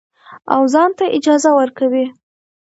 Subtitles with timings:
[0.53, 2.05] او ځان ته اجازه ورکوي.